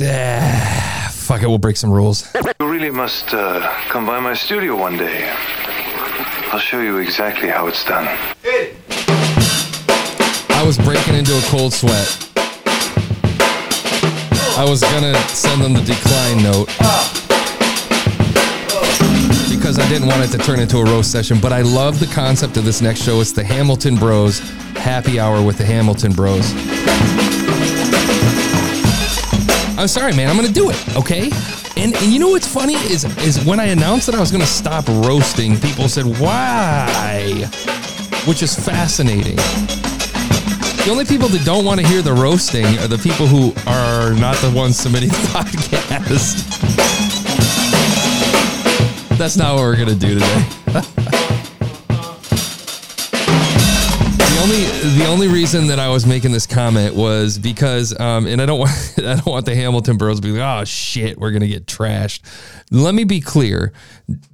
Ah, 0.00 1.10
fuck 1.12 1.42
it, 1.42 1.48
we'll 1.48 1.58
break 1.58 1.76
some 1.76 1.90
rules. 1.90 2.32
You 2.60 2.70
really 2.70 2.90
must 2.90 3.34
uh, 3.34 3.60
come 3.88 4.06
by 4.06 4.20
my 4.20 4.34
studio 4.34 4.76
one 4.76 4.96
day. 4.96 5.28
I'll 6.52 6.60
show 6.60 6.80
you 6.80 6.98
exactly 6.98 7.48
how 7.48 7.66
it's 7.66 7.84
done. 7.84 8.06
I 10.50 10.62
was 10.64 10.78
breaking 10.78 11.14
into 11.14 11.36
a 11.36 11.42
cold 11.42 11.72
sweat. 11.72 12.30
I 14.56 14.64
was 14.68 14.82
gonna 14.82 15.16
send 15.28 15.62
them 15.62 15.72
the 15.72 15.82
decline 15.82 16.42
note 16.42 16.68
because 19.50 19.78
I 19.78 19.88
didn't 19.88 20.08
want 20.08 20.22
it 20.22 20.36
to 20.36 20.38
turn 20.38 20.60
into 20.60 20.78
a 20.78 20.84
roast 20.84 21.12
session. 21.12 21.38
But 21.40 21.52
I 21.52 21.62
love 21.62 22.00
the 22.00 22.06
concept 22.06 22.56
of 22.56 22.64
this 22.64 22.80
next 22.80 23.02
show. 23.02 23.20
It's 23.20 23.32
the 23.32 23.44
Hamilton 23.44 23.96
Bros 23.96 24.38
Happy 24.76 25.20
Hour 25.20 25.42
with 25.44 25.58
the 25.58 25.64
Hamilton 25.64 26.12
Bros. 26.12 26.54
I'm 29.78 29.86
sorry, 29.86 30.12
man. 30.12 30.28
I'm 30.28 30.34
gonna 30.34 30.48
do 30.48 30.70
it. 30.70 30.96
Okay. 30.96 31.30
And, 31.76 31.94
and 31.94 32.12
you 32.12 32.18
know 32.18 32.30
what's 32.30 32.52
funny 32.52 32.74
is 32.74 33.04
is 33.24 33.44
when 33.44 33.60
I 33.60 33.66
announced 33.66 34.06
that 34.06 34.16
I 34.16 34.18
was 34.18 34.32
gonna 34.32 34.44
stop 34.44 34.88
roasting, 34.88 35.56
people 35.60 35.88
said 35.88 36.04
why, 36.04 37.48
which 38.26 38.42
is 38.42 38.56
fascinating. 38.56 39.36
The 39.36 40.88
only 40.90 41.04
people 41.04 41.28
that 41.28 41.44
don't 41.44 41.64
want 41.64 41.80
to 41.80 41.86
hear 41.86 42.02
the 42.02 42.12
roasting 42.12 42.66
are 42.80 42.88
the 42.88 42.98
people 42.98 43.28
who 43.28 43.52
are 43.70 44.14
not 44.14 44.34
the 44.38 44.50
ones 44.50 44.76
submitting 44.76 45.10
the 45.10 45.14
podcast. 45.32 46.48
That's 49.16 49.36
not 49.36 49.54
what 49.54 49.62
we're 49.62 49.76
gonna 49.76 49.94
do 49.94 50.18
today. 50.18 51.14
the 54.38 54.44
only 54.44 54.98
the 54.98 55.06
only 55.06 55.28
reason 55.28 55.66
that 55.66 55.80
I 55.80 55.88
was 55.88 56.06
making 56.06 56.30
this 56.30 56.46
comment 56.46 56.94
was 56.94 57.38
because, 57.38 57.98
um, 57.98 58.26
and 58.26 58.40
I 58.40 58.46
don't 58.46 58.58
want 58.60 58.94
I 58.98 59.14
don't 59.14 59.26
want 59.26 59.46
the 59.46 59.54
Hamilton 59.54 59.96
Bros 59.96 60.20
to 60.20 60.22
be 60.22 60.32
like, 60.32 60.60
oh 60.60 60.64
shit, 60.64 61.18
we're 61.18 61.32
gonna 61.32 61.48
get 61.48 61.66
trashed. 61.66 62.20
Let 62.70 62.94
me 62.94 63.04
be 63.04 63.20
clear: 63.20 63.72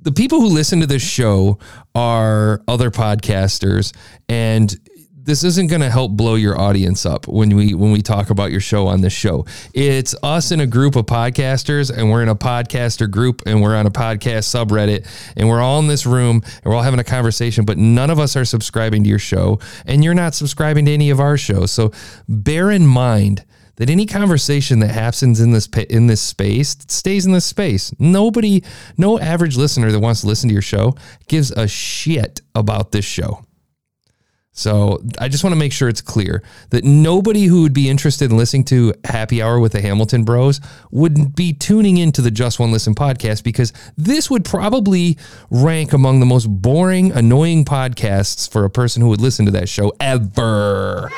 the 0.03 0.13
people 0.13 0.41
who 0.41 0.49
listen 0.49 0.81
to 0.81 0.87
this 0.87 1.03
show 1.03 1.59
are 1.95 2.61
other 2.69 2.91
podcasters, 2.91 3.95
and 4.29 4.77
this 5.25 5.43
isn't 5.43 5.69
going 5.69 5.81
to 5.81 5.91
help 5.91 6.13
blow 6.13 6.35
your 6.35 6.59
audience 6.59 7.07
up 7.07 7.27
when 7.27 7.57
we 7.57 7.73
when 7.73 7.91
we 7.91 8.03
talk 8.03 8.29
about 8.29 8.51
your 8.51 8.61
show 8.61 8.87
on 8.87 9.01
this 9.01 9.13
show. 9.13 9.47
It's 9.73 10.15
us 10.23 10.53
in 10.53 10.61
a 10.61 10.67
group 10.67 10.97
of 10.97 11.07
podcasters 11.07 11.91
and 11.91 12.11
we're 12.11 12.23
in 12.23 12.29
a 12.29 12.37
podcaster 12.37 13.11
group 13.11 13.43
and 13.47 13.63
we're 13.63 13.75
on 13.75 13.87
a 13.87 13.91
podcast 13.91 14.45
subreddit 14.45 15.07
and 15.37 15.49
we're 15.49 15.63
all 15.63 15.79
in 15.79 15.87
this 15.87 16.05
room 16.05 16.43
and 16.45 16.65
we're 16.65 16.75
all 16.75 16.83
having 16.83 17.01
a 17.01 17.05
conversation 17.05 17.65
but 17.65 17.79
none 17.79 18.11
of 18.11 18.19
us 18.19 18.37
are 18.37 18.45
subscribing 18.45 19.03
to 19.03 19.09
your 19.09 19.19
show 19.19 19.59
and 19.87 20.05
you're 20.05 20.15
not 20.15 20.35
subscribing 20.35 20.85
to 20.85 20.93
any 20.93 21.09
of 21.09 21.21
our 21.21 21.39
shows. 21.39 21.71
So 21.71 21.91
bear 22.29 22.71
in 22.71 22.87
mind 22.87 23.47
that 23.77 23.89
any 23.89 24.05
conversation 24.05 24.81
that 24.81 24.91
happens 24.91 25.41
in 25.41 25.53
this 25.53 25.67
in 25.89 26.07
this 26.07 26.21
space 26.21 26.77
stays 26.89 27.25
in 27.25 27.33
this 27.33 27.47
space. 27.47 27.93
Nobody, 27.99 28.63
no 28.99 29.19
average 29.19 29.57
listener 29.57 29.91
that 29.91 30.01
wants 30.01 30.21
to 30.21 30.27
listen 30.27 30.51
to 30.51 30.53
your 30.53 30.63
show 30.63 30.95
gives 31.29 31.51
a 31.51 31.67
shit 31.67 32.43
about 32.55 32.93
this 32.93 33.07
show. 33.07 33.45
So 34.57 35.03
I 35.19 35.27
just 35.27 35.43
want 35.43 35.53
to 35.53 35.59
make 35.59 35.73
sure 35.73 35.89
it's 35.89 36.01
clear 36.01 36.41
that 36.71 36.85
nobody 36.85 37.45
who 37.47 37.63
would 37.63 37.75
be 37.75 37.91
interested 37.91 38.31
in 38.31 38.37
listening 38.37 38.63
to 38.67 38.95
Happy 39.05 39.43
Hour 39.43 39.59
with 39.59 39.73
the 39.73 39.81
Hamilton 39.81 40.23
Bros 40.23 40.61
would 40.93 41.35
be 41.35 41.53
tuning 41.53 41.97
into 41.97 42.23
the 42.23 42.31
Just 42.31 42.61
One 42.61 42.71
Listen 42.71 42.95
podcast 42.95 43.43
because 43.43 43.73
this 43.99 44.31
would 44.31 44.45
probably 44.45 45.19
rank 45.51 45.93
among 45.93 46.21
the 46.21 46.27
most 46.27 46.47
boring, 46.47 47.11
annoying 47.11 47.65
podcasts 47.65 48.49
for 48.49 48.65
a 48.65 48.71
person 48.71 49.03
who 49.03 49.09
would 49.09 49.21
listen 49.21 49.45
to 49.47 49.51
that 49.51 49.69
show 49.69 49.93
ever. 49.99 51.11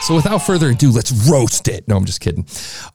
So 0.00 0.14
without 0.14 0.38
further 0.38 0.70
ado, 0.70 0.90
let's 0.90 1.12
roast 1.28 1.68
it. 1.68 1.86
No, 1.86 1.96
I'm 1.96 2.06
just 2.06 2.20
kidding. 2.20 2.46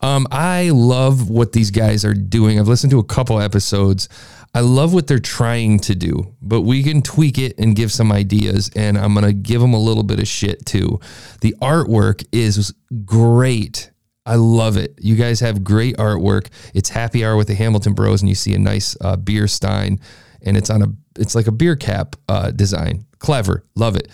Um, 0.01 0.25
I 0.31 0.71
love 0.71 1.29
what 1.29 1.51
these 1.51 1.69
guys 1.69 2.03
are 2.03 2.15
doing. 2.15 2.59
I've 2.59 2.67
listened 2.67 2.89
to 2.91 2.97
a 2.99 3.03
couple 3.03 3.39
episodes. 3.39 4.09
I 4.55 4.59
love 4.59 4.93
what 4.93 5.07
they're 5.07 5.17
trying 5.19 5.79
to 5.79 5.95
do, 5.95 6.35
but 6.41 6.61
we 6.61 6.83
can 6.83 7.01
tweak 7.01 7.39
it 7.39 7.57
and 7.57 7.75
give 7.75 7.91
some 7.91 8.11
ideas. 8.11 8.69
And 8.75 8.97
I'm 8.97 9.13
going 9.13 9.25
to 9.25 9.33
give 9.33 9.61
them 9.61 9.73
a 9.73 9.79
little 9.79 10.03
bit 10.03 10.19
of 10.19 10.27
shit 10.27 10.65
too. 10.65 10.99
The 11.41 11.55
artwork 11.59 12.25
is 12.31 12.73
great. 13.03 13.89
I 14.25 14.35
love 14.35 14.77
it. 14.77 14.97
You 15.01 15.15
guys 15.15 15.39
have 15.39 15.63
great 15.63 15.97
artwork. 15.97 16.47
It's 16.73 16.89
happy 16.89 17.25
hour 17.25 17.35
with 17.35 17.47
the 17.47 17.55
Hamilton 17.55 17.93
Bros, 17.93 18.21
and 18.21 18.29
you 18.29 18.35
see 18.35 18.53
a 18.53 18.59
nice 18.59 18.95
uh, 19.01 19.17
beer 19.17 19.47
stein, 19.47 19.99
and 20.41 20.55
it's 20.55 20.69
on 20.69 20.81
a 20.81 20.87
it's 21.19 21.35
like 21.35 21.47
a 21.47 21.51
beer 21.51 21.75
cap 21.75 22.15
uh, 22.29 22.51
design. 22.51 23.05
Clever, 23.19 23.65
love 23.75 23.95
it. 23.95 24.09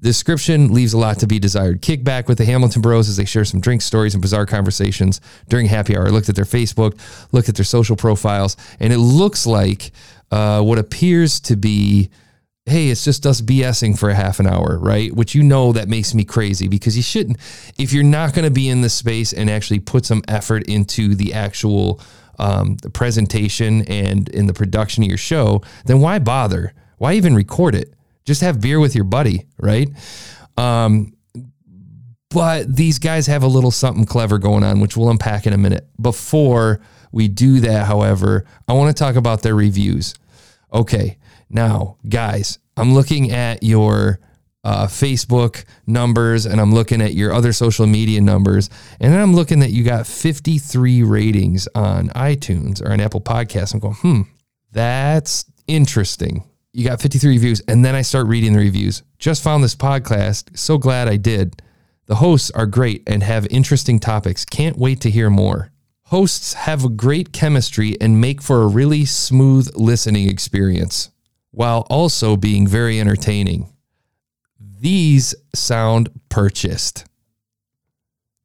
Description 0.00 0.72
leaves 0.72 0.92
a 0.94 0.98
lot 0.98 1.18
to 1.18 1.26
be 1.26 1.38
desired. 1.38 1.82
Kick 1.82 2.04
back 2.04 2.28
with 2.28 2.38
the 2.38 2.44
Hamilton 2.44 2.80
Bros 2.80 3.08
as 3.08 3.16
they 3.16 3.24
share 3.24 3.44
some 3.44 3.60
drink 3.60 3.82
stories 3.82 4.14
and 4.14 4.22
bizarre 4.22 4.46
conversations 4.46 5.20
during 5.48 5.66
happy 5.66 5.96
hour. 5.96 6.06
I 6.06 6.10
looked 6.10 6.28
at 6.28 6.36
their 6.36 6.44
Facebook, 6.44 6.98
looked 7.32 7.48
at 7.48 7.56
their 7.56 7.64
social 7.64 7.96
profiles, 7.96 8.56
and 8.78 8.92
it 8.92 8.98
looks 8.98 9.46
like 9.46 9.92
uh, 10.30 10.62
what 10.62 10.78
appears 10.78 11.40
to 11.40 11.56
be 11.56 12.10
hey, 12.66 12.88
it's 12.88 13.04
just 13.04 13.26
us 13.26 13.40
BSing 13.40 13.98
for 13.98 14.10
a 14.10 14.14
half 14.14 14.38
an 14.38 14.46
hour, 14.46 14.78
right? 14.78 15.12
Which 15.12 15.34
you 15.34 15.42
know 15.42 15.72
that 15.72 15.88
makes 15.88 16.14
me 16.14 16.24
crazy 16.24 16.68
because 16.68 16.96
you 16.96 17.02
shouldn't, 17.02 17.38
if 17.78 17.92
you're 17.92 18.04
not 18.04 18.32
going 18.32 18.44
to 18.44 18.50
be 18.50 18.68
in 18.68 18.80
this 18.80 18.94
space 18.94 19.32
and 19.32 19.50
actually 19.50 19.80
put 19.80 20.06
some 20.06 20.22
effort 20.28 20.68
into 20.68 21.16
the 21.16 21.34
actual 21.34 22.00
um, 22.38 22.76
the 22.76 22.90
presentation 22.90 23.82
and 23.82 24.28
in 24.28 24.46
the 24.46 24.52
production 24.52 25.02
of 25.02 25.08
your 25.08 25.18
show, 25.18 25.62
then 25.86 26.00
why 26.00 26.18
bother? 26.18 26.72
Why 26.98 27.14
even 27.14 27.34
record 27.34 27.74
it? 27.74 27.92
Just 28.24 28.40
have 28.42 28.60
beer 28.60 28.80
with 28.80 28.94
your 28.94 29.04
buddy, 29.04 29.46
right? 29.58 29.88
Um, 30.56 31.14
but 32.30 32.74
these 32.74 32.98
guys 32.98 33.26
have 33.26 33.42
a 33.42 33.48
little 33.48 33.72
something 33.72 34.04
clever 34.04 34.38
going 34.38 34.62
on, 34.62 34.80
which 34.80 34.96
we'll 34.96 35.10
unpack 35.10 35.46
in 35.46 35.52
a 35.52 35.58
minute. 35.58 35.88
Before 36.00 36.80
we 37.12 37.28
do 37.28 37.60
that, 37.60 37.86
however, 37.86 38.44
I 38.68 38.72
want 38.74 38.96
to 38.96 39.02
talk 39.02 39.16
about 39.16 39.42
their 39.42 39.54
reviews. 39.54 40.14
Okay, 40.72 41.18
now, 41.48 41.96
guys, 42.08 42.60
I'm 42.76 42.94
looking 42.94 43.32
at 43.32 43.64
your 43.64 44.20
uh, 44.62 44.86
Facebook 44.86 45.64
numbers 45.86 46.46
and 46.46 46.60
I'm 46.60 46.72
looking 46.72 47.02
at 47.02 47.14
your 47.14 47.32
other 47.32 47.52
social 47.52 47.86
media 47.86 48.20
numbers, 48.20 48.70
and 49.00 49.12
then 49.12 49.20
I'm 49.20 49.34
looking 49.34 49.60
that 49.60 49.70
you 49.70 49.82
got 49.82 50.06
53 50.06 51.02
ratings 51.02 51.66
on 51.74 52.10
iTunes 52.10 52.80
or 52.84 52.92
on 52.92 53.00
Apple 53.00 53.20
Podcasts. 53.20 53.74
I'm 53.74 53.80
going, 53.80 53.94
hmm, 53.94 54.20
that's 54.70 55.46
interesting. 55.66 56.44
You 56.72 56.84
got 56.84 57.00
53 57.00 57.30
reviews, 57.30 57.60
and 57.66 57.84
then 57.84 57.96
I 57.96 58.02
start 58.02 58.28
reading 58.28 58.52
the 58.52 58.60
reviews. 58.60 59.02
Just 59.18 59.42
found 59.42 59.64
this 59.64 59.74
podcast. 59.74 60.56
So 60.56 60.78
glad 60.78 61.08
I 61.08 61.16
did. 61.16 61.60
The 62.06 62.16
hosts 62.16 62.50
are 62.52 62.66
great 62.66 63.02
and 63.08 63.22
have 63.22 63.46
interesting 63.50 63.98
topics. 63.98 64.44
Can't 64.44 64.78
wait 64.78 65.00
to 65.00 65.10
hear 65.10 65.30
more. 65.30 65.72
Hosts 66.04 66.54
have 66.54 66.84
a 66.84 66.88
great 66.88 67.32
chemistry 67.32 67.96
and 68.00 68.20
make 68.20 68.40
for 68.42 68.62
a 68.62 68.68
really 68.68 69.04
smooth 69.04 69.70
listening 69.74 70.28
experience 70.28 71.10
while 71.50 71.86
also 71.90 72.36
being 72.36 72.66
very 72.66 73.00
entertaining. 73.00 73.72
These 74.58 75.34
sound 75.54 76.08
purchased. 76.28 77.04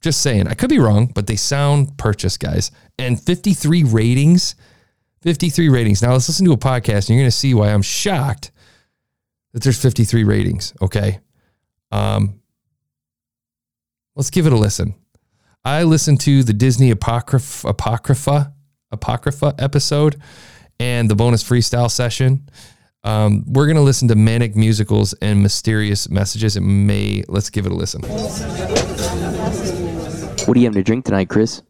Just 0.01 0.21
saying, 0.21 0.47
I 0.47 0.53
could 0.53 0.69
be 0.69 0.79
wrong, 0.79 1.07
but 1.07 1.27
they 1.27 1.35
sound 1.35 1.97
purchased, 1.97 2.39
guys. 2.39 2.71
And 2.99 3.19
53 3.19 3.83
ratings. 3.83 4.55
53 5.25 5.69
ratings. 5.69 6.03
Now 6.03 6.11
let's 6.11 6.29
listen 6.29 6.45
to 6.45 6.51
a 6.51 6.57
podcast 6.57 7.09
and 7.09 7.09
you're 7.09 7.23
going 7.23 7.25
to 7.25 7.31
see 7.31 7.55
why 7.55 7.73
I'm 7.73 7.81
shocked 7.81 8.51
that 9.53 9.63
there's 9.63 9.81
53 9.81 10.23
ratings. 10.23 10.71
Okay. 10.83 11.19
Um, 11.91 12.41
let's 14.15 14.29
give 14.29 14.45
it 14.45 14.53
a 14.53 14.55
listen. 14.55 14.93
I 15.63 15.81
listened 15.81 16.21
to 16.21 16.43
the 16.43 16.53
Disney 16.53 16.91
Apocrypha, 16.91 17.67
Apocrypha, 17.67 18.53
Apocrypha 18.91 19.55
episode 19.57 20.21
and 20.79 21.09
the 21.09 21.15
bonus 21.15 21.43
freestyle 21.43 21.89
session. 21.89 22.47
Um, 23.03 23.45
we're 23.47 23.65
going 23.65 23.77
to 23.77 23.81
listen 23.81 24.07
to 24.09 24.15
manic 24.15 24.55
musicals 24.55 25.13
and 25.23 25.41
mysterious 25.41 26.07
messages. 26.07 26.55
It 26.55 26.61
may, 26.61 27.23
let's 27.27 27.49
give 27.49 27.65
it 27.65 27.71
a 27.71 27.75
listen. 27.75 28.03
What 30.45 30.53
do 30.53 30.59
you 30.59 30.67
have 30.67 30.75
to 30.75 30.83
drink 30.83 31.05
tonight, 31.05 31.29
Chris? 31.29 31.63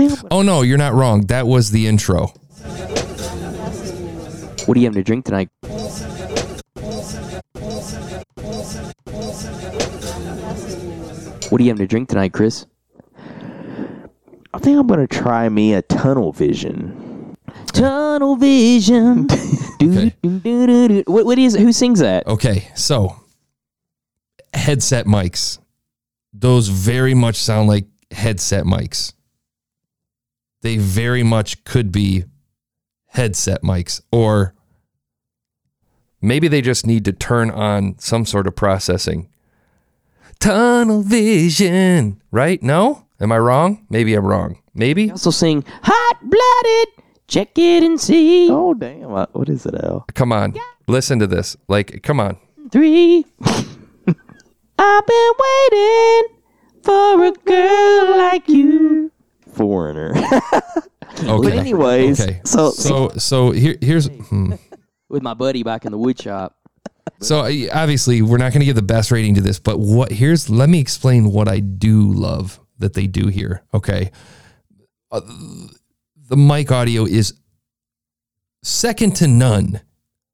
I 0.00 0.16
Oh, 0.30 0.42
no, 0.42 0.62
you're 0.62 0.78
not 0.78 0.94
wrong. 0.94 1.26
That 1.26 1.46
was 1.46 1.70
the 1.70 1.86
intro. 1.86 2.28
What 4.66 4.76
are 4.76 4.80
you 4.80 4.86
having 4.86 5.00
to 5.00 5.02
drink 5.02 5.24
tonight? 5.24 5.48
What 11.50 11.60
are 11.60 11.64
you 11.64 11.68
having 11.68 11.84
to 11.84 11.86
drink 11.86 12.08
tonight, 12.08 12.32
Chris? 12.32 12.66
I 14.54 14.58
think 14.58 14.78
I'm 14.78 14.86
gonna 14.86 15.06
try 15.06 15.48
me 15.48 15.74
a 15.74 15.82
tunnel 15.82 16.32
vision. 16.32 17.36
Tunnel 17.68 18.36
vision. 18.36 19.28
Okay. 19.82 21.02
What, 21.08 21.26
what 21.26 21.38
is? 21.40 21.56
Who 21.56 21.72
sings 21.72 21.98
that? 21.98 22.24
Okay, 22.28 22.68
so 22.76 23.16
headset 24.54 25.06
mics. 25.06 25.58
Those 26.32 26.68
very 26.68 27.14
much 27.14 27.34
sound 27.34 27.68
like 27.68 27.86
headset 28.12 28.64
mics. 28.64 29.12
They 30.62 30.76
very 30.78 31.22
much 31.22 31.64
could 31.64 31.92
be 31.92 32.24
headset 33.08 33.62
mics, 33.62 34.00
or 34.10 34.54
maybe 36.20 36.48
they 36.48 36.62
just 36.62 36.86
need 36.86 37.04
to 37.04 37.12
turn 37.12 37.50
on 37.50 37.98
some 37.98 38.24
sort 38.24 38.46
of 38.46 38.56
processing. 38.56 39.28
tunnel 40.40 41.02
vision, 41.02 42.20
right? 42.30 42.62
No? 42.62 43.06
Am 43.20 43.30
I 43.30 43.38
wrong? 43.38 43.86
Maybe 43.90 44.14
I'm 44.14 44.24
wrong. 44.24 44.58
Maybe? 44.74 45.10
Also 45.10 45.30
sing 45.30 45.64
hot 45.82 46.18
blooded. 46.22 46.88
Check 47.28 47.56
it 47.56 47.82
and 47.82 48.00
see. 48.00 48.50
Oh 48.50 48.74
damn! 48.74 49.10
What 49.10 49.48
is 49.48 49.64
it, 49.66 49.74
Al? 49.82 50.04
Come 50.14 50.32
on. 50.32 50.54
Listen 50.88 51.18
to 51.20 51.26
this. 51.26 51.56
Like, 51.68 52.02
come 52.02 52.18
on. 52.20 52.36
Three. 52.70 53.24
I've 54.78 55.06
been 55.06 55.32
waiting 55.44 56.22
for 56.82 57.24
a 57.24 57.32
girl 57.44 58.16
like 58.18 58.48
you. 58.48 58.91
Foreigner. 59.52 60.14
Okay. 61.24 61.50
but 61.50 61.52
anyways, 61.52 62.20
Okay. 62.20 62.40
so 62.44 62.70
So 62.70 63.10
so 63.10 63.50
here 63.50 63.76
here's 63.82 64.06
hmm. 64.08 64.54
With 65.10 65.22
my 65.22 65.34
buddy 65.34 65.62
back 65.62 65.84
in 65.84 65.92
the 65.92 65.98
wood 65.98 66.18
shop. 66.18 66.56
so 67.20 67.40
obviously 67.72 68.22
we're 68.22 68.38
not 68.38 68.52
going 68.52 68.60
to 68.60 68.64
give 68.66 68.76
the 68.76 68.82
best 68.82 69.10
rating 69.10 69.34
to 69.34 69.42
this, 69.42 69.58
but 69.60 69.78
what 69.78 70.10
here's 70.10 70.48
let 70.48 70.70
me 70.70 70.80
explain 70.80 71.30
what 71.30 71.48
I 71.48 71.60
do 71.60 72.12
love 72.12 72.58
that 72.78 72.94
they 72.94 73.06
do 73.06 73.28
here. 73.28 73.62
Okay. 73.74 74.10
Uh, 75.10 75.20
the 76.28 76.36
mic 76.36 76.72
audio 76.72 77.04
is 77.04 77.34
second 78.62 79.14
to 79.16 79.26
none 79.28 79.80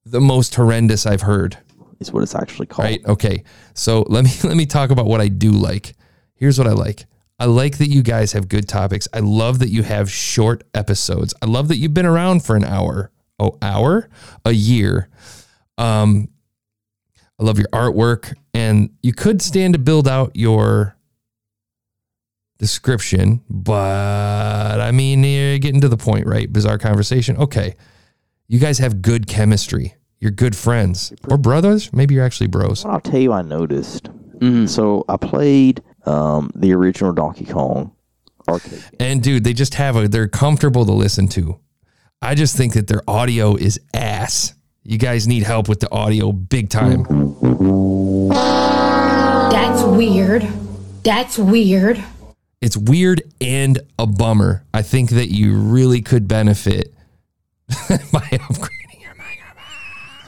the 0.05 0.20
most 0.20 0.55
horrendous 0.55 1.06
I've 1.06 1.23
heard. 1.23 1.59
is 1.99 2.12
what 2.12 2.23
it's 2.23 2.37
actually 2.37 2.67
called. 2.67 2.87
Right? 2.87 3.05
Okay. 3.05 3.43
So 3.75 4.03
let 4.09 4.25
me 4.25 4.31
let 4.44 4.56
me 4.56 4.65
talk 4.65 4.91
about 4.91 5.06
what 5.06 5.20
I 5.20 5.26
do 5.29 5.50
like. 5.50 5.94
Here's 6.35 6.56
what 6.56 6.69
I 6.69 6.73
like. 6.73 7.06
I 7.38 7.44
like 7.46 7.79
that 7.79 7.88
you 7.88 8.02
guys 8.02 8.32
have 8.32 8.49
good 8.49 8.69
topics. 8.69 9.06
I 9.12 9.20
love 9.20 9.61
that 9.61 9.69
you 9.69 9.82
have 9.85 10.11
short 10.11 10.64
episodes. 10.75 11.35
I 11.40 11.46
love 11.46 11.69
that 11.69 11.76
you've 11.76 11.94
been 11.94 12.06
around 12.06 12.44
for 12.44 12.56
an 12.56 12.64
hour. 12.64 13.12
Oh, 13.38 13.56
hour? 13.62 14.08
A 14.44 14.52
year. 14.52 15.08
Um 15.76 16.29
I 17.40 17.44
love 17.44 17.58
your 17.58 17.69
artwork 17.69 18.35
and 18.52 18.90
you 19.00 19.12
could 19.12 19.40
stand 19.40 19.75
to 19.75 19.79
build 19.79 20.08
out 20.08 20.32
your 20.35 20.96
description, 22.58 23.41
but 23.49 24.81
I 24.81 24.91
mean, 24.91 25.23
you're 25.23 25.58
getting 25.58 25.81
to 25.82 25.88
the 25.88 25.96
point, 25.96 26.26
right? 26.26 26.52
Bizarre 26.52 26.79
conversation. 26.79 27.37
Okay. 27.37 27.76
You 28.49 28.58
guys 28.58 28.79
have 28.79 29.02
good 29.02 29.29
chemistry. 29.29 29.94
You're 30.19 30.32
good 30.32 30.56
friends 30.56 31.12
or 31.31 31.38
brothers. 31.38 31.93
Maybe 31.93 32.17
you're 32.17 32.25
actually 32.25 32.49
bros. 32.49 32.84
What 32.84 32.94
I'll 32.94 33.00
tell 33.00 33.20
you, 33.20 33.32
I 33.32 33.43
noticed. 33.43 34.05
Mm-hmm. 34.38 34.67
So 34.67 35.05
I 35.08 35.17
played 35.17 35.82
um, 36.08 36.50
the 36.55 36.72
original 36.72 37.12
Donkey 37.12 37.44
Kong 37.44 37.93
arcade. 38.49 38.72
game. 38.72 38.82
And 39.00 39.22
dude, 39.22 39.44
they 39.44 39.52
just 39.52 39.75
have 39.75 39.96
a, 39.96 40.08
they're 40.08 40.28
comfortable 40.28 40.87
to 40.87 40.93
listen 40.93 41.28
to. 41.28 41.60
I 42.20 42.34
just 42.34 42.56
think 42.56 42.72
that 42.75 42.88
their 42.88 43.02
audio 43.08 43.55
is 43.55 43.78
ass. 43.94 44.55
You 44.82 44.99
guys 44.99 45.28
need 45.28 45.43
help 45.43 45.69
with 45.69 45.81
the 45.81 45.90
audio 45.93 46.32
big 46.32 46.70
time. 46.70 47.05
That's 49.50 49.82
weird. 49.82 50.49
That's 51.05 51.38
weird. 51.38 52.02
It's 52.60 52.76
weird 52.76 53.22
and 53.40 53.78
a 53.99 54.06
bummer. 54.06 54.64
I 54.75 54.82
think 54.82 55.10
that 55.10 55.28
you 55.28 55.56
really 55.56 56.00
could 56.00 56.26
benefit 56.26 56.93
by 57.69 57.76
upgrading 57.76 58.58
your 58.58 58.69
mic. 58.69 58.78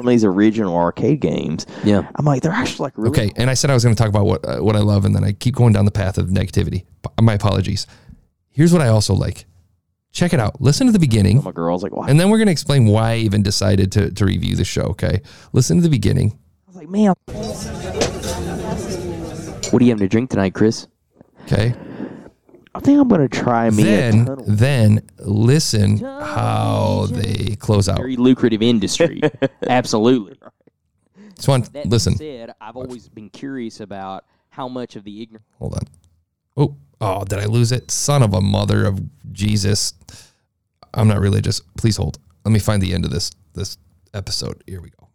Of 0.00 0.06
these 0.06 0.24
original 0.24 0.76
arcade 0.76 1.20
games. 1.20 1.66
Yeah. 1.84 2.08
I'm 2.16 2.24
like, 2.24 2.42
they're 2.42 2.52
actually 2.52 2.84
like 2.84 2.92
really. 2.96 3.10
Okay, 3.10 3.32
and 3.36 3.48
I 3.50 3.54
said 3.54 3.70
I 3.70 3.74
was 3.74 3.84
going 3.84 3.94
to 3.94 4.00
talk 4.00 4.08
about 4.08 4.26
what 4.26 4.44
uh, 4.44 4.58
what 4.58 4.76
I 4.76 4.80
love, 4.80 5.04
and 5.04 5.14
then 5.14 5.24
I 5.24 5.32
keep 5.32 5.54
going 5.54 5.72
down 5.72 5.84
the 5.84 5.90
path 5.90 6.18
of 6.18 6.28
negativity. 6.28 6.84
My 7.20 7.34
apologies. 7.34 7.86
Here's 8.50 8.72
what 8.72 8.82
I 8.82 8.88
also 8.88 9.14
like. 9.14 9.46
Check 10.12 10.32
it 10.32 10.40
out. 10.40 10.60
Listen 10.60 10.86
to 10.86 10.92
the 10.92 10.98
beginning. 10.98 11.42
My 11.44 11.52
girl's 11.52 11.84
like, 11.84 11.94
why? 11.94 12.08
And 12.08 12.18
then 12.18 12.30
we're 12.30 12.38
going 12.38 12.48
to 12.48 12.52
explain 12.52 12.86
why 12.86 13.12
I 13.12 13.16
even 13.18 13.44
decided 13.44 13.92
to, 13.92 14.10
to 14.10 14.24
review 14.24 14.56
the 14.56 14.64
show, 14.64 14.82
okay? 14.82 15.20
Listen 15.52 15.76
to 15.76 15.82
the 15.84 15.88
beginning. 15.88 16.36
I 16.66 16.70
was 16.70 16.76
like, 16.76 16.88
man, 16.88 17.14
What 19.70 19.80
are 19.80 19.84
you 19.84 19.90
having 19.90 19.98
to 19.98 20.08
drink 20.08 20.30
tonight, 20.30 20.52
Chris? 20.52 20.88
Okay. 21.42 21.74
I 22.74 22.80
think 22.80 23.00
I'm 23.00 23.08
gonna 23.08 23.28
try 23.28 23.68
me 23.70 23.82
Then 23.82 24.26
tunnel. 24.26 24.44
then 24.46 25.02
listen 25.18 25.98
how 25.98 27.06
they 27.10 27.56
close 27.56 27.88
out. 27.88 27.96
Very 27.98 28.16
lucrative 28.16 28.62
industry. 28.62 29.20
Absolutely. 29.68 30.36
Just 31.34 31.48
one 31.48 31.62
That 31.72 31.86
listen. 31.86 32.16
said, 32.16 32.54
I've 32.60 32.76
always 32.76 33.08
been 33.08 33.28
curious 33.30 33.80
about 33.80 34.24
how 34.50 34.68
much 34.68 34.94
of 34.96 35.04
the 35.04 35.22
ignorant. 35.22 35.44
Hold 35.58 35.74
on. 35.74 35.80
Oh, 36.56 36.76
oh, 37.00 37.24
did 37.24 37.38
I 37.40 37.46
lose 37.46 37.72
it? 37.72 37.90
Son 37.90 38.22
of 38.22 38.34
a 38.34 38.40
mother 38.40 38.84
of 38.84 39.00
Jesus. 39.32 39.94
I'm 40.94 41.08
not 41.08 41.18
religious. 41.20 41.60
Please 41.76 41.96
hold. 41.96 42.18
Let 42.44 42.52
me 42.52 42.58
find 42.60 42.80
the 42.82 42.92
end 42.94 43.04
of 43.04 43.10
this 43.10 43.30
this 43.54 43.78
episode. 44.14 44.62
Here 44.66 44.80
we 44.80 44.90
go. 44.90 45.08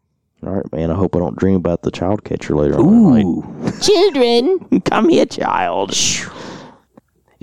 All 0.45 0.53
right, 0.53 0.71
man. 0.73 0.91
I 0.91 0.95
hope 0.95 1.15
I 1.15 1.19
don't 1.19 1.37
dream 1.37 1.55
about 1.55 1.83
the 1.83 1.91
child 1.91 2.23
catcher 2.25 2.55
later 2.55 2.75
on. 2.75 2.85
Ooh. 2.85 3.71
Children. 3.81 4.81
Come 4.85 5.09
here, 5.09 5.25
child. 5.25 5.93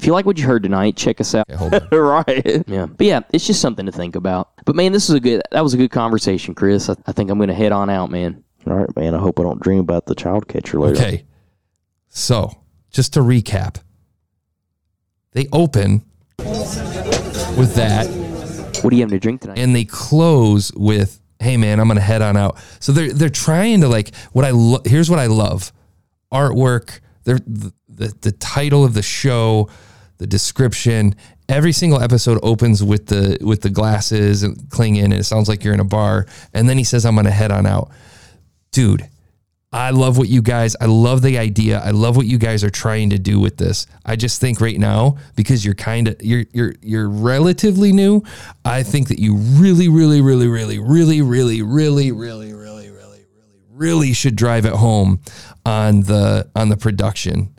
If 0.02 0.06
you 0.06 0.12
like 0.12 0.26
what 0.26 0.36
you 0.36 0.44
heard 0.44 0.64
tonight, 0.64 0.96
check 0.96 1.20
us 1.20 1.32
out. 1.32 1.48
Okay, 1.48 1.56
hold 1.56 1.74
on. 1.74 1.88
right. 1.92 2.64
Yeah. 2.66 2.86
But 2.86 3.06
yeah, 3.06 3.20
it's 3.32 3.46
just 3.46 3.60
something 3.60 3.86
to 3.86 3.92
think 3.92 4.16
about. 4.16 4.50
But 4.64 4.74
man, 4.74 4.90
this 4.90 5.08
is 5.08 5.14
a 5.14 5.20
good 5.20 5.42
that 5.52 5.60
was 5.60 5.74
a 5.74 5.76
good 5.76 5.92
conversation, 5.92 6.56
Chris. 6.56 6.90
I, 6.90 6.96
I 7.06 7.12
think 7.12 7.30
I'm 7.30 7.38
gonna 7.38 7.54
head 7.54 7.70
on 7.70 7.88
out, 7.88 8.10
man. 8.10 8.42
All 8.66 8.74
right, 8.74 8.96
man. 8.96 9.14
I 9.14 9.18
hope 9.18 9.38
I 9.38 9.44
don't 9.44 9.62
dream 9.62 9.78
about 9.78 10.06
the 10.06 10.16
child 10.16 10.48
catcher 10.48 10.80
later. 10.80 11.00
Okay. 11.00 11.24
So, 12.08 12.50
just 12.90 13.14
to 13.14 13.20
recap, 13.20 13.76
they 15.34 15.46
open 15.52 16.02
with 16.38 17.74
that 17.76 18.06
What 18.82 18.92
are 18.92 18.96
you 18.96 19.02
having 19.02 19.16
to 19.16 19.20
drink 19.20 19.42
tonight? 19.42 19.58
and 19.60 19.72
they 19.76 19.84
close 19.84 20.72
with 20.74 21.20
hey 21.38 21.56
man 21.56 21.78
i'm 21.80 21.86
gonna 21.88 22.00
head 22.00 22.22
on 22.22 22.36
out 22.36 22.56
so 22.80 22.90
they're 22.92 23.12
they're 23.12 23.28
trying 23.28 23.80
to 23.80 23.88
like 23.88 24.14
what 24.32 24.44
i 24.44 24.50
lo- 24.50 24.80
here's 24.84 25.08
what 25.10 25.18
i 25.18 25.26
love 25.26 25.72
artwork 26.32 27.00
they're, 27.24 27.38
the, 27.46 27.72
the 27.88 28.12
the 28.22 28.32
title 28.32 28.84
of 28.84 28.94
the 28.94 29.02
show 29.02 29.68
the 30.22 30.26
description 30.28 31.16
every 31.48 31.72
single 31.72 32.00
episode 32.00 32.38
opens 32.44 32.82
with 32.82 33.06
the 33.06 33.36
with 33.40 33.60
the 33.60 33.70
glasses 33.70 34.44
and 34.44 34.70
clinging 34.70 35.02
and 35.02 35.12
it 35.12 35.24
sounds 35.24 35.48
like 35.48 35.64
you're 35.64 35.74
in 35.74 35.80
a 35.80 35.84
bar 35.84 36.26
and 36.54 36.68
then 36.68 36.78
he 36.78 36.84
says 36.84 37.04
i'm 37.04 37.16
gonna 37.16 37.28
head 37.28 37.50
on 37.50 37.66
out 37.66 37.90
dude 38.70 39.08
I 39.74 39.88
love 39.88 40.18
what 40.18 40.28
you 40.28 40.42
guys, 40.42 40.76
I 40.82 40.84
love 40.84 41.22
the 41.22 41.38
idea. 41.38 41.80
I 41.80 41.92
love 41.92 42.14
what 42.14 42.26
you 42.26 42.36
guys 42.36 42.62
are 42.62 42.68
trying 42.68 43.08
to 43.08 43.18
do 43.18 43.40
with 43.40 43.56
this. 43.56 43.86
I 44.04 44.16
just 44.16 44.38
think 44.38 44.60
right 44.60 44.78
now, 44.78 45.16
because 45.34 45.64
you're 45.64 45.74
kind 45.74 46.08
of 46.08 46.22
you're 46.22 46.44
you're 46.52 46.74
you're 46.82 47.08
relatively 47.08 47.90
new, 47.90 48.22
I 48.66 48.82
think 48.82 49.08
that 49.08 49.18
you 49.18 49.36
really, 49.36 49.88
really, 49.88 50.20
really, 50.20 50.46
really, 50.46 50.78
really, 50.78 51.22
really, 51.22 51.62
really, 51.62 51.62
really, 51.62 52.12
really, 52.12 52.52
really, 52.52 52.90
really, 52.90 53.26
really 53.70 54.12
should 54.12 54.36
drive 54.36 54.66
it 54.66 54.74
home 54.74 55.20
on 55.64 56.02
the 56.02 56.50
on 56.54 56.68
the 56.68 56.76
production. 56.76 57.54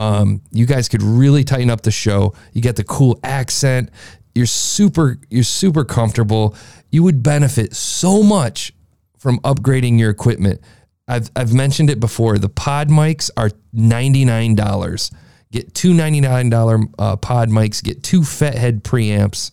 Um, 0.00 0.40
you 0.50 0.66
guys 0.66 0.88
could 0.88 1.02
really 1.02 1.44
tighten 1.44 1.70
up 1.70 1.82
the 1.82 1.90
show. 1.92 2.34
You 2.52 2.62
get 2.62 2.74
the 2.76 2.84
cool 2.84 3.20
accent. 3.22 3.90
You're 4.34 4.46
super, 4.46 5.18
you're 5.28 5.44
super 5.44 5.84
comfortable. 5.84 6.56
You 6.90 7.02
would 7.02 7.22
benefit 7.22 7.76
so 7.76 8.22
much 8.22 8.72
from 9.18 9.38
upgrading 9.40 9.98
your 9.98 10.10
equipment. 10.10 10.60
I've 11.06 11.30
I've 11.36 11.52
mentioned 11.52 11.90
it 11.90 12.00
before. 12.00 12.38
The 12.38 12.48
pod 12.48 12.88
mics 12.88 13.30
are 13.36 13.50
ninety 13.72 14.24
nine 14.24 14.54
dollars. 14.54 15.10
Get 15.52 15.74
two 15.74 15.92
ninety 15.92 16.20
nine 16.20 16.48
dollar 16.48 16.78
uh, 16.98 17.16
pod 17.16 17.50
mics. 17.50 17.82
Get 17.82 18.02
two 18.02 18.20
Fethead 18.20 18.82
preamps, 18.82 19.50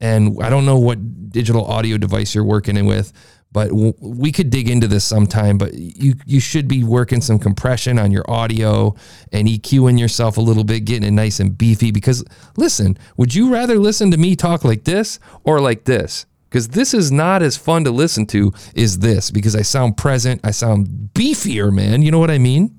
and 0.00 0.36
I 0.42 0.50
don't 0.50 0.66
know 0.66 0.78
what 0.78 0.98
digital 1.32 1.64
audio 1.64 1.98
device 1.98 2.34
you're 2.34 2.44
working 2.44 2.76
in 2.76 2.86
with, 2.86 3.12
but 3.52 3.68
w- 3.68 3.94
we 4.00 4.32
could 4.32 4.50
dig 4.50 4.68
into 4.68 4.86
this 4.86 5.04
sometime. 5.04 5.58
But 5.58 5.74
you 5.74 6.14
you 6.26 6.40
should 6.40 6.68
be 6.68 6.84
working 6.84 7.20
some 7.20 7.38
compression 7.38 7.98
on 7.98 8.10
your 8.10 8.28
audio 8.30 8.94
and 9.32 9.48
EQing 9.48 9.98
yourself 9.98 10.36
a 10.36 10.40
little 10.40 10.64
bit, 10.64 10.84
getting 10.84 11.06
it 11.06 11.12
nice 11.12 11.40
and 11.40 11.56
beefy. 11.56 11.90
Because 11.90 12.24
listen, 12.56 12.98
would 13.16 13.34
you 13.34 13.52
rather 13.52 13.78
listen 13.78 14.10
to 14.10 14.16
me 14.16 14.36
talk 14.36 14.64
like 14.64 14.84
this 14.84 15.18
or 15.44 15.60
like 15.60 15.84
this? 15.84 16.26
Because 16.48 16.68
this 16.68 16.92
is 16.92 17.10
not 17.10 17.42
as 17.42 17.56
fun 17.56 17.84
to 17.84 17.90
listen 17.90 18.26
to 18.26 18.52
as 18.76 18.98
this 18.98 19.30
because 19.30 19.56
I 19.56 19.62
sound 19.62 19.96
present, 19.96 20.42
I 20.44 20.50
sound 20.50 21.10
beefier, 21.14 21.72
man. 21.72 22.02
You 22.02 22.10
know 22.10 22.18
what 22.18 22.30
I 22.30 22.36
mean? 22.36 22.78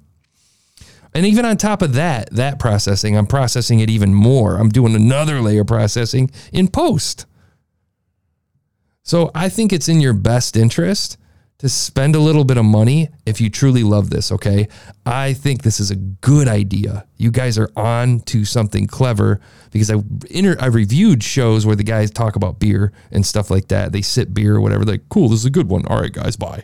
And 1.16 1.26
even 1.26 1.46
on 1.46 1.58
top 1.58 1.82
of 1.82 1.94
that, 1.94 2.30
that 2.32 2.60
processing, 2.60 3.18
I'm 3.18 3.28
processing 3.28 3.80
it 3.80 3.90
even 3.90 4.14
more. 4.14 4.58
I'm 4.58 4.70
doing 4.70 4.96
another 4.96 5.42
layer 5.42 5.64
processing 5.64 6.32
in 6.52 6.68
post. 6.68 7.26
So 9.04 9.32
I 9.36 9.50
think 9.50 9.74
it's 9.74 9.90
in 9.90 10.00
your 10.00 10.14
best 10.14 10.56
interest 10.56 11.18
to 11.60 11.70
spend 11.70 12.16
a 12.16 12.20
little 12.20 12.44
bit 12.44 12.58
of 12.58 12.66
money 12.66 13.10
if 13.26 13.40
you 13.40 13.50
truly 13.50 13.84
love 13.84 14.10
this, 14.10 14.32
okay? 14.32 14.68
I 15.06 15.34
think 15.34 15.62
this 15.62 15.80
is 15.80 15.92
a 15.92 15.96
good 15.96 16.48
idea. 16.48 17.06
You 17.18 17.32
guys 17.32 17.58
are 17.58 17.70
on 17.76 18.22
to 18.22 18.44
something 18.44 18.88
clever 18.88 19.40
because 19.72 19.92
I 19.92 19.96
inter- 20.30 20.58
I 20.60 20.68
reviewed 20.68 21.24
shows 21.24 21.66
where 21.66 21.76
the 21.76 21.84
guys 21.84 22.12
talk 22.12 22.36
about 22.36 22.60
beer 22.60 22.92
and 23.12 23.26
stuff 23.26 23.52
like 23.52 23.68
that. 23.68 23.92
They 23.92 24.02
sip 24.02 24.34
beer 24.34 24.56
or 24.56 24.62
whatever. 24.62 24.84
They're 24.84 24.96
like, 24.96 25.10
cool, 25.10 25.30
this 25.30 25.40
is 25.40 25.46
a 25.46 25.50
good 25.52 25.70
one. 25.70 25.86
All 25.86 26.00
right, 26.00 26.12
guys, 26.12 26.36
bye. 26.36 26.64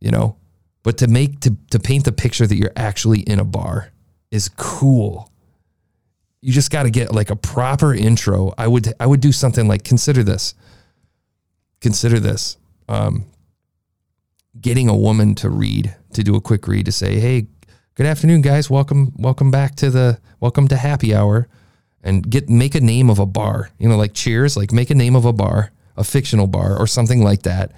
You 0.00 0.10
know? 0.10 0.36
But 0.82 0.98
to 0.98 1.06
make 1.06 1.40
to 1.40 1.56
to 1.70 1.78
paint 1.78 2.04
the 2.04 2.12
picture 2.12 2.46
that 2.46 2.56
you're 2.56 2.72
actually 2.76 3.20
in 3.20 3.38
a 3.38 3.44
bar 3.44 3.92
is 4.30 4.48
cool. 4.48 5.30
You 6.40 6.52
just 6.52 6.72
got 6.72 6.82
to 6.84 6.90
get 6.90 7.12
like 7.12 7.30
a 7.30 7.36
proper 7.36 7.94
intro. 7.94 8.52
I 8.58 8.66
would 8.66 8.92
I 8.98 9.06
would 9.06 9.20
do 9.20 9.30
something 9.30 9.68
like 9.68 9.84
consider 9.84 10.24
this. 10.24 10.54
Consider 11.82 12.20
this. 12.20 12.56
Um, 12.88 13.26
getting 14.60 14.88
a 14.88 14.96
woman 14.96 15.34
to 15.36 15.50
read, 15.50 15.94
to 16.12 16.22
do 16.22 16.36
a 16.36 16.40
quick 16.40 16.68
read, 16.68 16.86
to 16.86 16.92
say, 16.92 17.18
"Hey, 17.18 17.48
good 17.96 18.06
afternoon, 18.06 18.40
guys. 18.40 18.70
Welcome, 18.70 19.12
welcome 19.16 19.50
back 19.50 19.74
to 19.76 19.90
the 19.90 20.20
welcome 20.38 20.68
to 20.68 20.76
happy 20.76 21.12
hour, 21.12 21.48
and 22.00 22.28
get 22.30 22.48
make 22.48 22.76
a 22.76 22.80
name 22.80 23.10
of 23.10 23.18
a 23.18 23.26
bar. 23.26 23.70
You 23.78 23.88
know, 23.88 23.96
like 23.96 24.14
Cheers. 24.14 24.56
Like 24.56 24.72
make 24.72 24.90
a 24.90 24.94
name 24.94 25.16
of 25.16 25.24
a 25.24 25.32
bar, 25.32 25.72
a 25.96 26.04
fictional 26.04 26.46
bar, 26.46 26.78
or 26.78 26.86
something 26.86 27.20
like 27.20 27.42
that. 27.42 27.72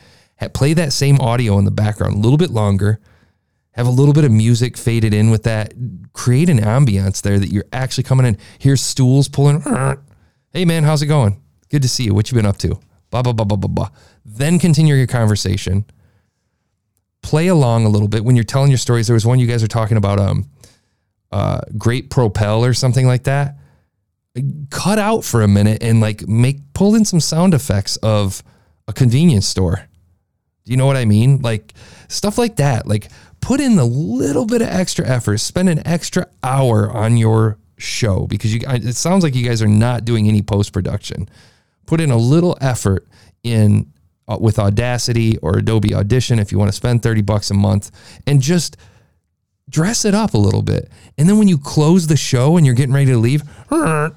Play 0.53 0.75
that 0.75 0.93
same 0.93 1.19
audio 1.21 1.59
in 1.59 1.65
the 1.65 1.71
background 1.71 2.17
a 2.17 2.19
little 2.19 2.37
bit 2.37 2.51
longer. 2.51 3.01
Have 3.73 3.87
a 3.87 3.91
little 3.91 4.13
bit 4.13 4.25
of 4.25 4.31
music 4.31 4.77
faded 4.77 5.15
in 5.15 5.31
with 5.31 5.45
that. 5.45 5.73
Create 6.13 6.51
an 6.51 6.59
ambiance 6.59 7.23
there 7.23 7.39
that 7.39 7.51
you're 7.51 7.65
actually 7.73 8.05
coming 8.05 8.27
in. 8.27 8.37
Here's 8.59 8.83
stools 8.83 9.29
pulling. 9.29 9.63
Hey 10.53 10.67
man, 10.67 10.85
how's 10.85 11.01
it 11.01 11.07
going? 11.07 11.41
Good 11.71 11.81
to 11.83 11.89
see 11.89 12.05
you. 12.05 12.13
What 12.13 12.31
you 12.31 12.37
been 12.37 12.45
up 12.45 12.59
to? 12.59 12.79
Blah 13.15 13.23
blah 13.23 13.33
blah 13.33 13.45
blah 13.45 13.57
blah 13.57 13.69
blah. 13.69 13.89
Then 14.25 14.59
continue 14.59 14.97
your 14.97 15.07
conversation 15.07 15.85
play 17.25 17.47
along 17.47 17.87
a 17.87 17.89
little 17.89 18.09
bit 18.09 18.25
when 18.25 18.37
you're 18.37 18.45
telling 18.45 18.71
your 18.71 18.79
stories. 18.79 19.07
There 19.07 19.15
was 19.15 19.25
one 19.25 19.39
you 19.39 19.47
guys 19.47 19.63
are 19.63 19.69
talking 19.69 19.97
about, 19.97 20.21
um, 20.21 20.51
uh, 21.33 21.61
Great 21.79 22.11
Propel 22.11 22.65
or 22.65 22.75
something 22.75 23.07
like 23.07 23.25
that. 23.25 23.57
Cut 24.71 24.99
out 24.99 25.25
for 25.25 25.43
a 25.43 25.49
minute 25.49 25.83
and 25.83 26.01
like 26.01 26.29
make 26.29 26.73
pull 26.75 26.95
in 26.95 27.05
some 27.05 27.21
sound 27.21 27.55
effects 27.55 27.97
of 27.99 28.43
a 28.87 28.93
convenience 28.93 29.47
store. 29.47 29.89
Do 30.65 30.73
you 30.73 30.77
know 30.77 30.87
what 30.87 30.97
I 30.97 31.05
mean? 31.05 31.41
Like 31.41 31.73
stuff 32.09 32.37
like 32.37 32.57
that. 32.57 32.87
Like 32.87 33.11
put 33.41 33.61
in 33.61 33.79
a 33.79 33.85
little 33.85 34.45
bit 34.45 34.61
of 34.61 34.69
extra 34.69 35.07
effort. 35.07 35.39
Spend 35.39 35.69
an 35.69 35.87
extra 35.87 36.27
hour 36.43 36.91
on 36.91 37.17
your 37.17 37.59
show 37.79 38.27
because 38.27 38.53
you. 38.53 38.61
It 38.67 38.97
sounds 38.97 39.23
like 39.23 39.35
you 39.35 39.47
guys 39.47 39.63
are 39.63 39.69
not 39.69 40.05
doing 40.05 40.29
any 40.29 40.43
post 40.43 40.73
production. 40.73 41.29
Put 41.87 42.01
in 42.01 42.11
a 42.11 42.17
little 42.17 42.57
effort 42.61 43.07
in 43.43 43.93
uh, 44.27 44.39
with 44.41 44.59
Audacity 44.59 45.37
or 45.39 45.59
Adobe 45.59 45.95
Audition 45.95 46.39
if 46.39 46.51
you 46.51 46.59
want 46.59 46.71
to 46.71 46.77
spend 46.77 47.03
30 47.03 47.23
bucks 47.23 47.51
a 47.51 47.55
month 47.55 47.91
and 48.27 48.41
just 48.41 48.77
dress 49.69 50.05
it 50.05 50.15
up 50.15 50.35
a 50.35 50.39
little 50.39 50.63
bit. 50.63 50.91
And 51.19 51.29
then 51.29 51.39
when 51.39 51.49
you 51.49 51.59
close 51.59 52.07
the 52.07 52.17
show 52.17 52.57
and 52.57 52.65
you're 52.67 52.75
getting 52.75 52.95
ready 52.95 53.11
to 53.13 53.19
leave, 53.19 53.43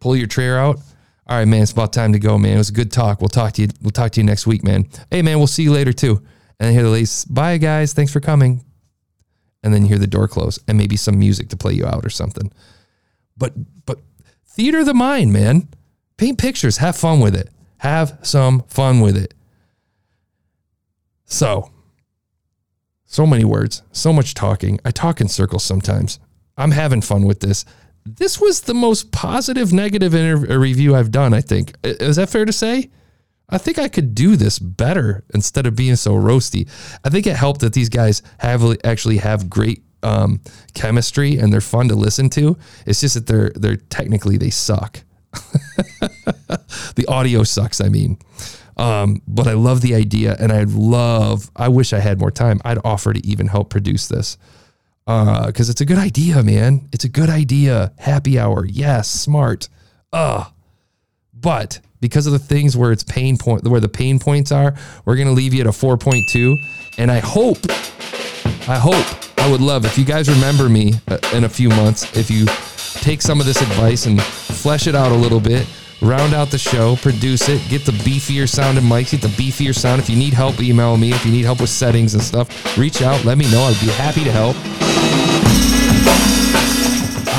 pull 0.00 0.16
your 0.16 0.26
chair 0.26 0.58
out. 0.58 0.78
All 1.26 1.38
right, 1.38 1.46
man, 1.46 1.62
it's 1.62 1.72
about 1.72 1.92
time 1.92 2.12
to 2.12 2.18
go, 2.18 2.36
man. 2.36 2.54
It 2.54 2.58
was 2.58 2.68
a 2.68 2.74
good 2.74 2.92
talk. 2.92 3.20
We'll 3.20 3.28
talk 3.28 3.54
to 3.54 3.62
you. 3.62 3.68
We'll 3.80 3.92
talk 3.92 4.12
to 4.12 4.20
you 4.20 4.26
next 4.26 4.46
week, 4.46 4.62
man. 4.62 4.86
Hey, 5.10 5.22
man, 5.22 5.38
we'll 5.38 5.46
see 5.46 5.62
you 5.62 5.72
later 5.72 5.92
too. 5.92 6.22
And 6.60 6.66
then 6.66 6.72
hear 6.74 6.82
the 6.82 6.90
ladies, 6.90 7.24
bye, 7.24 7.56
guys. 7.56 7.94
Thanks 7.94 8.12
for 8.12 8.20
coming. 8.20 8.62
And 9.62 9.72
then 9.72 9.82
you 9.82 9.88
hear 9.88 9.98
the 9.98 10.06
door 10.06 10.28
close 10.28 10.58
and 10.68 10.76
maybe 10.76 10.96
some 10.96 11.18
music 11.18 11.48
to 11.48 11.56
play 11.56 11.72
you 11.72 11.86
out 11.86 12.04
or 12.04 12.10
something. 12.10 12.52
But 13.38 13.54
but 13.86 14.00
theater 14.46 14.80
of 14.80 14.86
the 14.86 14.94
mind, 14.94 15.32
man. 15.32 15.68
Paint 16.16 16.38
pictures. 16.38 16.78
Have 16.78 16.96
fun 16.96 17.20
with 17.20 17.34
it. 17.34 17.50
Have 17.78 18.18
some 18.22 18.62
fun 18.68 19.00
with 19.00 19.16
it. 19.16 19.34
So, 21.24 21.70
so 23.04 23.26
many 23.26 23.44
words, 23.44 23.82
so 23.92 24.12
much 24.12 24.34
talking. 24.34 24.78
I 24.84 24.90
talk 24.90 25.20
in 25.20 25.28
circles 25.28 25.64
sometimes. 25.64 26.18
I'm 26.56 26.70
having 26.70 27.00
fun 27.00 27.24
with 27.24 27.40
this. 27.40 27.64
This 28.04 28.40
was 28.40 28.62
the 28.62 28.74
most 28.74 29.12
positive 29.12 29.72
negative 29.72 30.14
inter- 30.14 30.58
review 30.58 30.94
I've 30.94 31.10
done, 31.10 31.32
I 31.32 31.40
think. 31.40 31.74
Is 31.82 32.16
that 32.16 32.28
fair 32.30 32.44
to 32.44 32.52
say? 32.52 32.90
I 33.48 33.58
think 33.58 33.78
I 33.78 33.88
could 33.88 34.14
do 34.14 34.36
this 34.36 34.58
better 34.58 35.24
instead 35.34 35.66
of 35.66 35.76
being 35.76 35.96
so 35.96 36.12
roasty. 36.14 36.68
I 37.04 37.10
think 37.10 37.26
it 37.26 37.36
helped 37.36 37.60
that 37.60 37.72
these 37.72 37.88
guys 37.88 38.22
have 38.38 38.64
actually 38.84 39.18
have 39.18 39.50
great 39.50 39.82
um, 40.02 40.40
chemistry 40.74 41.38
and 41.38 41.52
they're 41.52 41.60
fun 41.60 41.88
to 41.88 41.94
listen 41.94 42.30
to. 42.30 42.56
It's 42.86 43.00
just 43.00 43.14
that 43.14 43.26
they're 43.26 43.52
they're 43.54 43.76
technically 43.76 44.36
they 44.36 44.50
suck. 44.50 45.03
the 46.94 47.04
audio 47.08 47.42
sucks. 47.42 47.80
I 47.80 47.88
mean, 47.88 48.18
um, 48.76 49.22
but 49.26 49.46
I 49.46 49.52
love 49.52 49.80
the 49.80 49.94
idea, 49.94 50.36
and 50.38 50.52
I'd 50.52 50.70
love. 50.70 51.50
I 51.56 51.68
wish 51.68 51.92
I 51.92 52.00
had 52.00 52.18
more 52.18 52.30
time. 52.30 52.60
I'd 52.64 52.78
offer 52.84 53.12
to 53.12 53.26
even 53.26 53.48
help 53.48 53.70
produce 53.70 54.08
this 54.08 54.36
because 55.06 55.68
it's 55.68 55.80
a 55.80 55.84
good 55.84 55.98
idea, 55.98 56.42
man. 56.42 56.88
It's 56.92 57.04
a 57.04 57.08
good 57.08 57.28
idea. 57.28 57.92
Happy 57.98 58.38
hour, 58.38 58.64
yes, 58.64 59.10
smart. 59.10 59.68
Uh 60.12 60.46
but 61.34 61.80
because 62.00 62.26
of 62.26 62.32
the 62.32 62.38
things 62.38 62.74
where 62.74 62.90
it's 62.90 63.04
pain 63.04 63.36
point, 63.36 63.64
where 63.64 63.80
the 63.80 63.88
pain 63.88 64.18
points 64.18 64.50
are, 64.50 64.74
we're 65.04 65.16
gonna 65.16 65.32
leave 65.32 65.52
you 65.52 65.60
at 65.60 65.66
a 65.66 65.72
four 65.72 65.98
point 65.98 66.22
two. 66.30 66.56
And 66.96 67.10
I 67.10 67.18
hope, 67.18 67.58
I 68.66 68.78
hope, 68.78 69.04
I 69.38 69.50
would 69.50 69.60
love 69.60 69.84
if 69.84 69.98
you 69.98 70.06
guys 70.06 70.28
remember 70.28 70.70
me 70.70 70.94
uh, 71.08 71.18
in 71.34 71.44
a 71.44 71.48
few 71.48 71.68
months. 71.68 72.16
If 72.16 72.30
you 72.30 72.46
take 73.04 73.20
some 73.20 73.38
of 73.38 73.44
this 73.44 73.60
advice 73.60 74.06
and 74.06 74.20
flesh 74.22 74.86
it 74.86 74.94
out 74.94 75.12
a 75.12 75.14
little 75.14 75.38
bit, 75.38 75.66
round 76.00 76.32
out 76.32 76.50
the 76.50 76.56
show, 76.56 76.96
produce 76.96 77.50
it, 77.50 77.60
get 77.68 77.84
the 77.84 77.92
beefier 77.92 78.48
sounding 78.48 78.82
mics, 78.82 79.10
get 79.10 79.20
the 79.20 79.28
beefier 79.28 79.74
sound. 79.74 80.00
If 80.00 80.08
you 80.08 80.16
need 80.16 80.32
help, 80.32 80.58
email 80.62 80.96
me. 80.96 81.12
If 81.12 81.26
you 81.26 81.30
need 81.30 81.44
help 81.44 81.60
with 81.60 81.68
settings 81.68 82.14
and 82.14 82.22
stuff, 82.22 82.78
reach 82.78 83.02
out. 83.02 83.22
Let 83.26 83.36
me 83.36 83.44
know. 83.52 83.60
I'd 83.60 83.78
be 83.78 83.92
happy 83.92 84.24
to 84.24 84.32
help. 84.32 84.56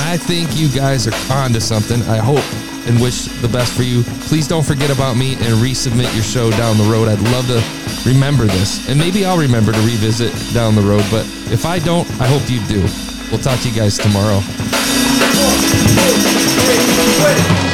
I 0.05 0.17
think 0.17 0.55
you 0.55 0.69
guys 0.69 1.07
are 1.07 1.33
onto 1.33 1.59
something. 1.59 1.99
I 2.03 2.17
hope 2.17 2.45
and 2.87 3.01
wish 3.01 3.25
the 3.41 3.47
best 3.47 3.73
for 3.73 3.81
you. 3.81 4.03
Please 4.29 4.47
don't 4.47 4.65
forget 4.65 4.91
about 4.91 5.17
me 5.17 5.33
and 5.33 5.57
resubmit 5.57 6.13
your 6.13 6.23
show 6.23 6.51
down 6.51 6.77
the 6.77 6.83
road. 6.83 7.07
I'd 7.07 7.19
love 7.33 7.47
to 7.47 8.07
remember 8.07 8.45
this. 8.45 8.87
And 8.87 8.99
maybe 8.99 9.25
I'll 9.25 9.39
remember 9.39 9.71
to 9.71 9.79
revisit 9.79 10.31
down 10.53 10.75
the 10.75 10.83
road. 10.83 11.03
But 11.09 11.25
if 11.51 11.65
I 11.65 11.79
don't, 11.79 12.07
I 12.21 12.27
hope 12.27 12.47
you 12.51 12.61
do. 12.67 12.81
We'll 13.31 13.41
talk 13.41 13.59
to 13.61 13.69
you 13.69 13.75
guys 13.75 13.97
tomorrow. 13.97 14.41
Two, 15.87 15.91
three, 15.93 17.23
ready. 17.23 17.64